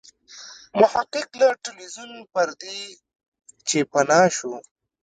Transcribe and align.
محقق 0.79 1.27
له 1.41 1.47
ټلویزیون 1.63 2.11
پردې 2.33 2.79
چې 3.67 3.77
پناه 3.91 4.27
شو. 4.37 4.53